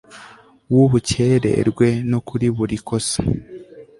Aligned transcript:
w 0.73 0.75
ubukererwe 0.85 1.87
no 2.11 2.19
kuri 2.27 2.47
buri 2.55 2.77
kosa 2.87 3.21